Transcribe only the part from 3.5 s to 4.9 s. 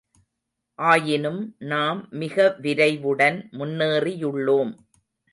முன்னேறியுள்ளோம்.